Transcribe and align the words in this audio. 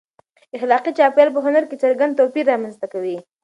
اخلاقي 0.55 0.91
چاپېریال 0.97 1.29
په 1.35 1.39
هنر 1.45 1.63
کې 1.69 1.81
څرګند 1.83 2.17
توپیر 2.19 2.45
رامنځته 2.51 2.85
کوي. 2.93 3.17